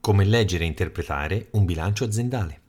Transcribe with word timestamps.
Come 0.00 0.24
leggere 0.24 0.64
e 0.64 0.66
interpretare 0.66 1.48
un 1.52 1.64
bilancio 1.64 2.04
aziendale. 2.04 2.62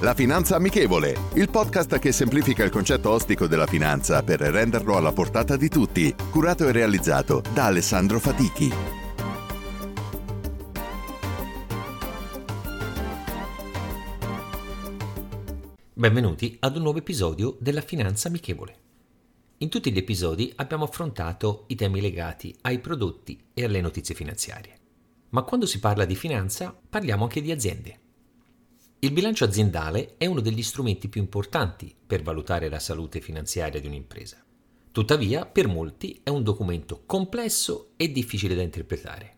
La 0.00 0.14
Finanza 0.14 0.56
Amichevole, 0.56 1.14
il 1.34 1.50
podcast 1.50 1.98
che 1.98 2.10
semplifica 2.10 2.64
il 2.64 2.70
concetto 2.70 3.10
ostico 3.10 3.46
della 3.46 3.66
finanza 3.66 4.22
per 4.22 4.40
renderlo 4.40 4.96
alla 4.96 5.12
portata 5.12 5.56
di 5.56 5.68
tutti, 5.68 6.14
curato 6.30 6.66
e 6.66 6.72
realizzato 6.72 7.42
da 7.52 7.66
Alessandro 7.66 8.18
Fatichi. 8.18 8.72
Benvenuti 15.92 16.56
ad 16.60 16.76
un 16.76 16.82
nuovo 16.82 16.98
episodio 16.98 17.56
della 17.60 17.82
Finanza 17.82 18.28
Amichevole. 18.28 18.89
In 19.62 19.68
tutti 19.68 19.92
gli 19.92 19.98
episodi 19.98 20.50
abbiamo 20.56 20.84
affrontato 20.84 21.64
i 21.66 21.74
temi 21.74 22.00
legati 22.00 22.56
ai 22.62 22.78
prodotti 22.78 23.38
e 23.52 23.64
alle 23.64 23.82
notizie 23.82 24.14
finanziarie. 24.14 24.78
Ma 25.30 25.42
quando 25.42 25.66
si 25.66 25.80
parla 25.80 26.06
di 26.06 26.16
finanza 26.16 26.74
parliamo 26.88 27.24
anche 27.24 27.42
di 27.42 27.50
aziende. 27.50 28.00
Il 29.00 29.12
bilancio 29.12 29.44
aziendale 29.44 30.14
è 30.16 30.24
uno 30.24 30.40
degli 30.40 30.62
strumenti 30.62 31.10
più 31.10 31.20
importanti 31.20 31.94
per 32.06 32.22
valutare 32.22 32.70
la 32.70 32.78
salute 32.78 33.20
finanziaria 33.20 33.82
di 33.82 33.86
un'impresa. 33.86 34.42
Tuttavia, 34.92 35.44
per 35.44 35.68
molti 35.68 36.20
è 36.22 36.30
un 36.30 36.42
documento 36.42 37.02
complesso 37.04 37.90
e 37.96 38.10
difficile 38.10 38.54
da 38.54 38.62
interpretare. 38.62 39.36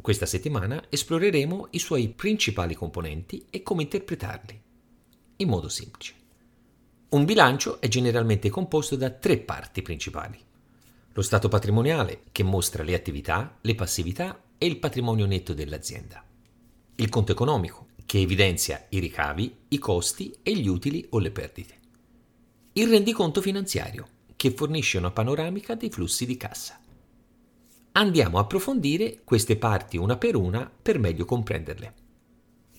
Questa 0.00 0.24
settimana 0.24 0.84
esploreremo 0.88 1.66
i 1.72 1.80
suoi 1.80 2.10
principali 2.10 2.76
componenti 2.76 3.46
e 3.50 3.64
come 3.64 3.82
interpretarli, 3.82 4.62
in 5.38 5.48
modo 5.48 5.68
semplice. 5.68 6.17
Un 7.10 7.24
bilancio 7.24 7.80
è 7.80 7.88
generalmente 7.88 8.50
composto 8.50 8.94
da 8.94 9.08
tre 9.08 9.38
parti 9.38 9.80
principali. 9.80 10.38
Lo 11.12 11.22
stato 11.22 11.48
patrimoniale, 11.48 12.24
che 12.32 12.42
mostra 12.42 12.82
le 12.82 12.94
attività, 12.94 13.56
le 13.62 13.74
passività 13.74 14.42
e 14.58 14.66
il 14.66 14.78
patrimonio 14.78 15.24
netto 15.24 15.54
dell'azienda. 15.54 16.22
Il 16.96 17.08
conto 17.08 17.32
economico, 17.32 17.86
che 18.04 18.20
evidenzia 18.20 18.84
i 18.90 18.98
ricavi, 18.98 19.56
i 19.68 19.78
costi 19.78 20.36
e 20.42 20.54
gli 20.54 20.68
utili 20.68 21.06
o 21.10 21.18
le 21.18 21.30
perdite. 21.30 21.74
Il 22.74 22.88
rendiconto 22.88 23.40
finanziario, 23.40 24.06
che 24.36 24.50
fornisce 24.50 24.98
una 24.98 25.10
panoramica 25.10 25.74
dei 25.74 25.88
flussi 25.88 26.26
di 26.26 26.36
cassa. 26.36 26.78
Andiamo 27.92 28.36
a 28.36 28.42
approfondire 28.42 29.22
queste 29.24 29.56
parti 29.56 29.96
una 29.96 30.18
per 30.18 30.36
una 30.36 30.70
per 30.70 30.98
meglio 30.98 31.24
comprenderle. 31.24 31.94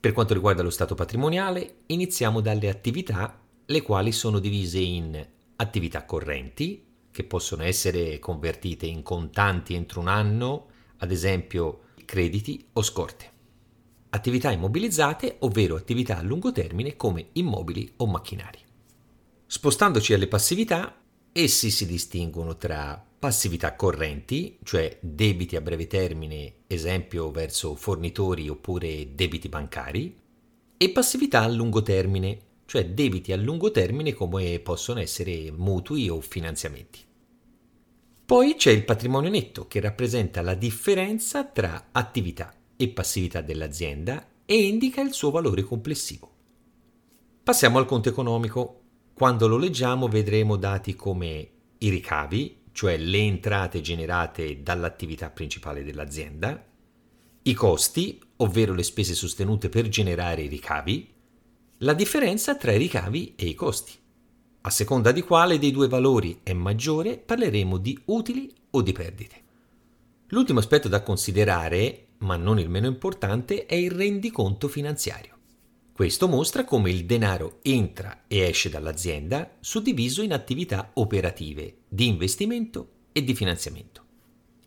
Per 0.00 0.12
quanto 0.12 0.34
riguarda 0.34 0.64
lo 0.64 0.70
stato 0.70 0.96
patrimoniale, 0.96 1.82
iniziamo 1.86 2.40
dalle 2.40 2.68
attività 2.68 3.44
le 3.66 3.82
quali 3.82 4.12
sono 4.12 4.38
divise 4.38 4.78
in 4.78 5.26
attività 5.56 6.04
correnti, 6.04 6.84
che 7.10 7.24
possono 7.24 7.62
essere 7.62 8.18
convertite 8.18 8.86
in 8.86 9.02
contanti 9.02 9.74
entro 9.74 10.00
un 10.00 10.08
anno, 10.08 10.66
ad 10.98 11.10
esempio 11.10 11.80
crediti 12.04 12.68
o 12.74 12.82
scorte. 12.82 13.32
Attività 14.10 14.50
immobilizzate, 14.50 15.36
ovvero 15.40 15.76
attività 15.76 16.18
a 16.18 16.22
lungo 16.22 16.52
termine 16.52 16.96
come 16.96 17.28
immobili 17.32 17.92
o 17.96 18.06
macchinari. 18.06 18.58
Spostandoci 19.46 20.14
alle 20.14 20.28
passività, 20.28 21.02
essi 21.32 21.70
si 21.70 21.86
distinguono 21.86 22.56
tra 22.56 23.04
passività 23.18 23.74
correnti, 23.74 24.58
cioè 24.62 24.96
debiti 25.00 25.56
a 25.56 25.60
breve 25.60 25.86
termine, 25.86 26.54
esempio 26.66 27.30
verso 27.30 27.74
fornitori 27.74 28.48
oppure 28.48 29.14
debiti 29.14 29.48
bancari, 29.48 30.20
e 30.76 30.90
passività 30.90 31.42
a 31.42 31.48
lungo 31.48 31.82
termine, 31.82 32.38
cioè 32.66 32.86
debiti 32.86 33.32
a 33.32 33.36
lungo 33.36 33.70
termine 33.70 34.12
come 34.12 34.58
possono 34.58 35.00
essere 35.00 35.50
mutui 35.50 36.08
o 36.08 36.20
finanziamenti. 36.20 37.00
Poi 38.26 38.56
c'è 38.56 38.72
il 38.72 38.84
patrimonio 38.84 39.30
netto 39.30 39.68
che 39.68 39.80
rappresenta 39.80 40.42
la 40.42 40.54
differenza 40.54 41.44
tra 41.44 41.88
attività 41.92 42.52
e 42.76 42.88
passività 42.88 43.40
dell'azienda 43.40 44.26
e 44.44 44.66
indica 44.66 45.00
il 45.00 45.12
suo 45.12 45.30
valore 45.30 45.62
complessivo. 45.62 46.32
Passiamo 47.42 47.78
al 47.78 47.86
conto 47.86 48.08
economico. 48.08 48.80
Quando 49.14 49.46
lo 49.46 49.56
leggiamo 49.56 50.08
vedremo 50.08 50.56
dati 50.56 50.94
come 50.96 51.50
i 51.78 51.88
ricavi, 51.88 52.64
cioè 52.72 52.96
le 52.98 53.18
entrate 53.18 53.80
generate 53.80 54.62
dall'attività 54.62 55.30
principale 55.30 55.84
dell'azienda, 55.84 56.66
i 57.42 57.54
costi, 57.54 58.20
ovvero 58.38 58.74
le 58.74 58.82
spese 58.82 59.14
sostenute 59.14 59.68
per 59.68 59.88
generare 59.88 60.42
i 60.42 60.48
ricavi, 60.48 61.14
la 61.80 61.92
differenza 61.92 62.56
tra 62.56 62.72
i 62.72 62.78
ricavi 62.78 63.34
e 63.36 63.46
i 63.46 63.54
costi. 63.54 63.92
A 64.62 64.70
seconda 64.70 65.12
di 65.12 65.20
quale 65.20 65.58
dei 65.58 65.72
due 65.72 65.88
valori 65.88 66.40
è 66.42 66.54
maggiore, 66.54 67.18
parleremo 67.18 67.76
di 67.76 67.98
utili 68.06 68.50
o 68.70 68.80
di 68.80 68.92
perdite. 68.92 69.44
L'ultimo 70.28 70.58
aspetto 70.58 70.88
da 70.88 71.02
considerare, 71.02 72.06
ma 72.18 72.36
non 72.36 72.58
il 72.58 72.70
meno 72.70 72.86
importante, 72.86 73.66
è 73.66 73.74
il 73.74 73.90
rendiconto 73.90 74.68
finanziario. 74.68 75.34
Questo 75.92 76.28
mostra 76.28 76.64
come 76.64 76.90
il 76.90 77.04
denaro 77.04 77.58
entra 77.60 78.24
e 78.26 78.40
esce 78.40 78.70
dall'azienda 78.70 79.56
suddiviso 79.60 80.22
in 80.22 80.32
attività 80.32 80.90
operative, 80.94 81.80
di 81.88 82.06
investimento 82.08 82.88
e 83.12 83.22
di 83.22 83.34
finanziamento. 83.34 84.04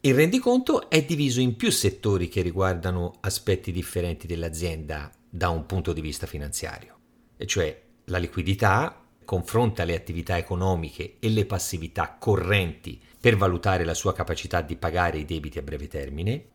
Il 0.02 0.14
rendiconto 0.14 0.90
è 0.92 1.04
diviso 1.04 1.42
in 1.42 1.56
più 1.56 1.72
settori 1.72 2.30
che 2.30 2.42
riguardano 2.42 3.16
aspetti 3.22 3.72
differenti 3.72 4.28
dell'azienda 4.28 5.12
da 5.28 5.50
un 5.50 5.66
punto 5.66 5.92
di 5.92 6.02
vista 6.02 6.26
finanziario 6.26 6.99
cioè 7.46 7.82
la 8.06 8.18
liquidità 8.18 9.06
confronta 9.24 9.84
le 9.84 9.96
attività 9.96 10.38
economiche 10.38 11.18
e 11.20 11.30
le 11.30 11.46
passività 11.46 12.18
correnti 12.20 13.00
per 13.20 13.38
valutare 13.38 13.84
la 13.84 13.94
sua 13.94 14.14
capacità 14.14 14.62
di 14.62 14.76
pagare 14.76 15.20
i 15.20 15.26
debiti 15.26 15.60
a 15.60 15.62
breve 15.62 15.88
termine, 15.88 16.46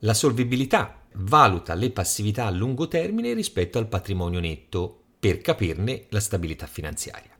la 0.00 0.14
solvibilità 0.14 1.02
valuta 1.14 1.74
le 1.74 1.90
passività 1.90 2.46
a 2.46 2.50
lungo 2.50 2.86
termine 2.86 3.34
rispetto 3.34 3.78
al 3.78 3.88
patrimonio 3.88 4.40
netto 4.40 5.02
per 5.18 5.40
capirne 5.40 6.06
la 6.10 6.20
stabilità 6.20 6.66
finanziaria. 6.66 7.36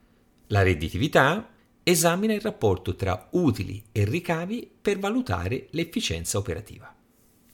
La 0.49 0.63
redditività 0.63 1.49
esamina 1.83 2.35
il 2.35 2.41
rapporto 2.41 2.97
tra 2.97 3.29
utili 3.33 3.83
e 3.93 4.05
ricavi 4.05 4.71
per 4.83 4.99
valutare 4.99 5.69
l'efficienza 5.71 6.39
operativa. 6.39 6.95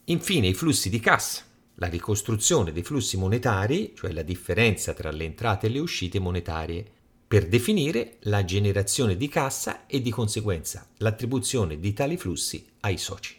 Infine 0.06 0.48
i 0.48 0.54
flussi 0.54 0.88
di 0.88 0.98
cassa 0.98 1.44
la 1.76 1.88
ricostruzione 1.88 2.72
dei 2.72 2.82
flussi 2.82 3.16
monetari, 3.16 3.92
cioè 3.94 4.12
la 4.12 4.22
differenza 4.22 4.92
tra 4.92 5.10
le 5.10 5.25
entrate 5.25 5.66
e 5.66 5.70
le 5.70 5.78
uscite 5.78 6.19
monetarie, 6.19 6.84
per 7.26 7.48
definire 7.48 8.19
la 8.20 8.44
generazione 8.44 9.16
di 9.16 9.28
cassa 9.28 9.86
e 9.86 10.00
di 10.00 10.10
conseguenza 10.10 10.88
l'attribuzione 10.98 11.81
di 11.81 11.92
tali 11.92 12.16
flussi 12.16 12.65
ai 12.81 12.98
soci. 12.98 13.36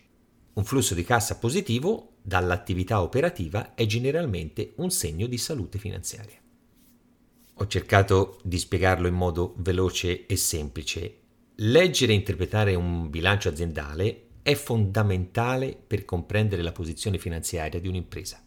Un 0.53 0.63
flusso 0.65 0.93
di 0.93 1.03
cassa 1.03 1.37
positivo 1.37 2.15
dall'attività 2.21 3.01
operativa 3.01 3.73
è 3.75 3.85
generalmente 3.85 4.73
un 4.77 4.89
segno 4.89 5.27
di 5.27 5.37
salute 5.37 5.77
finanziaria. 5.77 6.39
Ho 7.59 7.67
cercato 7.67 8.39
di 8.43 8.59
spiegarlo 8.59 9.07
in 9.07 9.15
modo 9.15 9.55
veloce 9.57 10.25
e 10.25 10.35
semplice. 10.35 11.19
Leggere 11.55 12.11
e 12.11 12.15
interpretare 12.15 12.75
un 12.75 13.09
bilancio 13.09 13.49
aziendale 13.49 14.26
è 14.47 14.55
fondamentale 14.55 15.75
per 15.75 16.05
comprendere 16.05 16.61
la 16.61 16.71
posizione 16.71 17.17
finanziaria 17.17 17.81
di 17.81 17.89
un'impresa. 17.89 18.41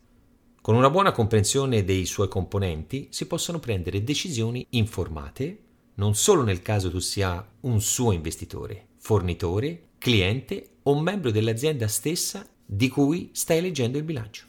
Con 0.63 0.75
una 0.75 0.89
buona 0.89 1.13
comprensione 1.13 1.85
dei 1.85 2.07
suoi 2.07 2.27
componenti 2.27 3.09
si 3.11 3.27
possono 3.27 3.59
prendere 3.59 4.03
decisioni 4.03 4.67
informate, 4.71 5.59
non 5.97 6.15
solo 6.15 6.43
nel 6.43 6.63
caso 6.63 6.91
tu 6.91 7.01
sia 7.01 7.47
un 7.61 7.83
suo 7.83 8.13
investitore, 8.13 8.87
fornitore, 8.97 9.89
cliente 9.99 10.77
o 10.85 10.99
membro 10.99 11.31
dell'azienda 11.31 11.87
stessa 11.87 12.49
di 12.65 12.89
cui 12.89 13.29
stai 13.35 13.61
leggendo 13.61 13.99
il 13.99 14.05
bilancio. 14.05 14.47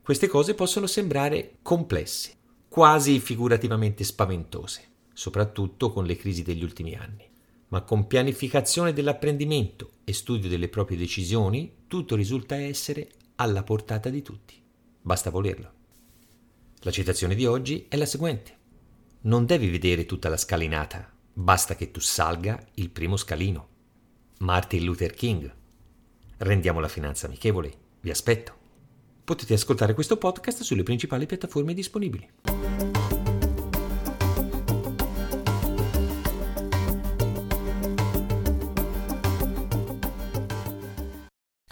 Queste 0.00 0.26
cose 0.26 0.54
possono 0.54 0.86
sembrare 0.86 1.58
complesse, 1.60 2.32
quasi 2.66 3.20
figurativamente 3.20 4.04
spaventose, 4.04 4.84
soprattutto 5.12 5.92
con 5.92 6.06
le 6.06 6.16
crisi 6.16 6.42
degli 6.42 6.62
ultimi 6.62 6.94
anni 6.94 7.34
ma 7.68 7.82
con 7.82 8.06
pianificazione 8.06 8.92
dell'apprendimento 8.92 9.90
e 10.04 10.12
studio 10.12 10.48
delle 10.48 10.68
proprie 10.68 10.96
decisioni, 10.96 11.84
tutto 11.86 12.14
risulta 12.14 12.56
essere 12.56 13.08
alla 13.36 13.62
portata 13.62 14.08
di 14.08 14.22
tutti. 14.22 14.60
Basta 15.00 15.30
volerlo. 15.30 15.72
La 16.80 16.90
citazione 16.90 17.34
di 17.34 17.46
oggi 17.46 17.86
è 17.88 17.96
la 17.96 18.06
seguente. 18.06 18.54
Non 19.22 19.46
devi 19.46 19.68
vedere 19.68 20.06
tutta 20.06 20.28
la 20.28 20.36
scalinata, 20.36 21.12
basta 21.32 21.74
che 21.74 21.90
tu 21.90 22.00
salga 22.00 22.64
il 22.74 22.90
primo 22.90 23.16
scalino. 23.16 23.68
Martin 24.38 24.84
Luther 24.84 25.12
King, 25.12 25.52
Rendiamo 26.38 26.80
la 26.80 26.88
finanza 26.88 27.26
amichevole. 27.26 27.72
Vi 28.00 28.10
aspetto. 28.10 28.54
Potete 29.24 29.54
ascoltare 29.54 29.94
questo 29.94 30.18
podcast 30.18 30.62
sulle 30.62 30.82
principali 30.82 31.26
piattaforme 31.26 31.72
disponibili. 31.72 32.28